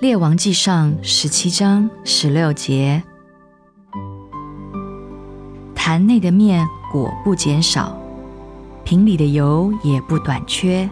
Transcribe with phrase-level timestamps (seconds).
[0.00, 3.00] 列王记上十七章十六节，
[5.72, 7.96] 坛内的面果不减少，
[8.84, 10.88] 瓶里的油也不短缺，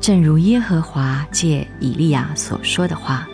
[0.00, 3.28] 正如耶和华借以利亚所说的话。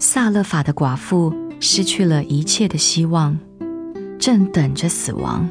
[0.00, 3.38] 萨勒法的寡妇失去了一切的希望，
[4.18, 5.48] 正等着死亡。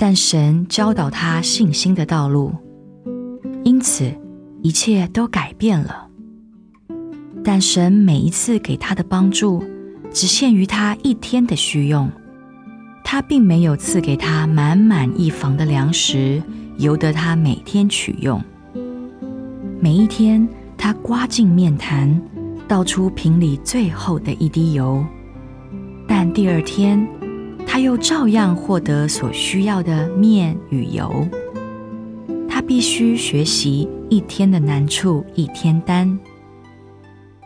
[0.00, 2.54] 但神教导他信心的道路，
[3.64, 4.08] 因此
[4.62, 6.06] 一切都改变了。
[7.42, 9.60] 但神每一次给他的帮助，
[10.12, 12.08] 只限于他一天的需用，
[13.02, 16.40] 他并没有赐给他满满一房的粮食，
[16.76, 18.40] 由得他每天取用。
[19.80, 22.22] 每一天，他刮净面坛，
[22.68, 25.04] 倒出瓶里最后的一滴油，
[26.06, 27.04] 但第二天。
[27.78, 31.24] 他又照样获得所需要的面与油。
[32.48, 36.18] 他必须学习一天的难处一天担。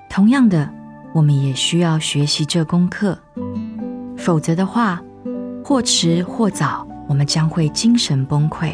[0.08, 0.72] 同样的，
[1.12, 3.18] 我们也需要学习这功课，
[4.16, 5.02] 否则的话，
[5.62, 8.72] 或迟或早，我们将会精神崩溃。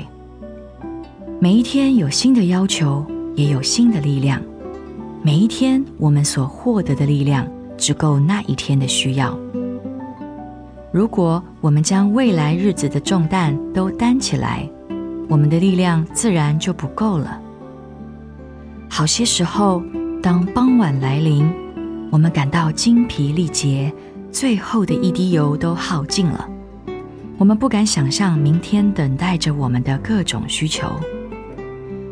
[1.41, 4.41] 每一天有新的要求，也有新的力量。
[5.25, 7.45] 每一天我们所获得的力量，
[7.77, 9.37] 只够那一天的需要。
[10.91, 14.67] 如果我们将未来日子的重担都担起来，
[15.29, 17.39] 我们的力量自然就不够了。
[18.89, 19.83] 好些时候，
[20.23, 21.47] 当傍晚来临，
[22.11, 23.93] 我们感到精疲力竭，
[24.33, 26.49] 最后的一滴油都耗尽了。
[27.37, 30.89] 我们不敢想象明天等待着我们的各种需求。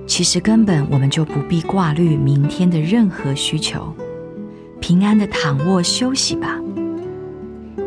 [0.06, 3.92] 其实根本我们就不必挂虑明天的任何需求，
[4.80, 6.60] 平安的躺卧休息吧。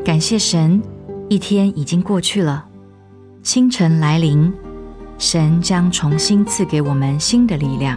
[0.10, 0.82] 感谢神，
[1.30, 2.66] 一天已经过去了。
[3.44, 4.52] 清晨来临，
[5.20, 7.96] 神将重新赐给我们新的力量。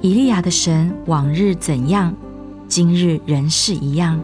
[0.00, 2.14] 以利亚的神往日怎样，
[2.68, 4.20] 今日仍是一样。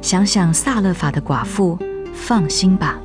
[0.00, 1.78] 想想萨勒法的寡妇，
[2.14, 2.98] 放心吧。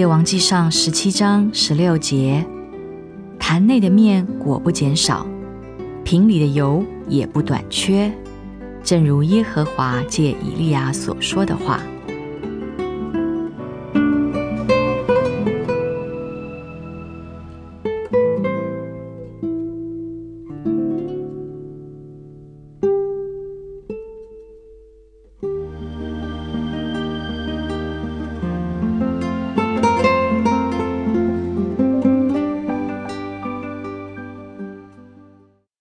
[0.00, 2.42] 列王记上十七章十六节，
[3.38, 5.26] 坛内的面果不减少，
[6.02, 8.10] 瓶里的油也不短缺，
[8.82, 11.82] 正如耶和华借以利亚所说的话。